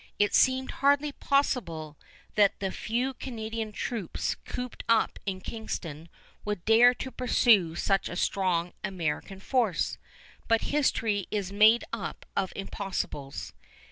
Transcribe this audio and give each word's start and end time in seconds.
It 0.17 0.33
seemed 0.33 0.71
hardly 0.71 1.11
possible 1.11 1.95
that 2.33 2.59
the 2.59 2.71
few 2.71 3.13
Canadian 3.13 3.71
troops 3.71 4.33
cooped 4.45 4.83
up 4.89 5.19
in 5.27 5.41
Kingston 5.41 6.09
would 6.43 6.65
dare 6.65 6.95
to 6.95 7.11
pursue 7.11 7.75
such 7.75 8.09
a 8.09 8.15
strong 8.15 8.73
American 8.83 9.39
force, 9.39 9.99
but 10.47 10.61
history 10.73 11.27
is 11.29 11.53
made 11.53 11.83
up 11.93 12.25
of 12.35 12.51
impossibles. 12.55 13.53